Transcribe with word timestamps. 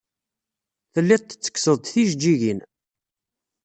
Telliḍ 0.93 1.21
tettekkseḍ-d 1.23 1.85
tijejjigin. 1.91 2.59